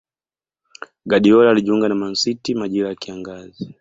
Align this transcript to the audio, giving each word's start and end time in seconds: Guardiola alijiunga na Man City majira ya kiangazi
Guardiola 1.05 1.51
alijiunga 1.51 1.89
na 1.89 1.95
Man 1.95 2.15
City 2.15 2.55
majira 2.55 2.89
ya 2.89 2.95
kiangazi 2.95 3.69